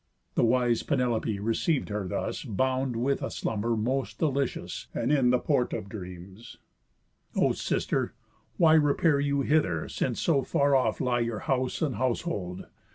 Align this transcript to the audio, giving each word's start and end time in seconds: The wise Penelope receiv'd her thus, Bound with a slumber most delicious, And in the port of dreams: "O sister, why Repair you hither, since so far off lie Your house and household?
The 0.33 0.43
wise 0.43 0.81
Penelope 0.81 1.37
receiv'd 1.37 1.89
her 1.89 2.07
thus, 2.07 2.43
Bound 2.43 2.95
with 2.95 3.21
a 3.21 3.29
slumber 3.29 3.75
most 3.77 4.17
delicious, 4.17 4.87
And 4.95 5.11
in 5.11 5.29
the 5.29 5.37
port 5.37 5.73
of 5.73 5.89
dreams: 5.89 6.57
"O 7.35 7.51
sister, 7.51 8.15
why 8.57 8.73
Repair 8.73 9.19
you 9.19 9.41
hither, 9.41 9.87
since 9.89 10.19
so 10.19 10.41
far 10.41 10.75
off 10.75 11.01
lie 11.01 11.19
Your 11.19 11.41
house 11.45 11.83
and 11.83 11.97
household? 11.97 12.65